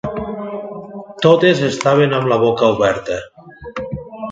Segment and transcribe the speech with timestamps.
[1.25, 3.21] Totes estaven amb la boca oberta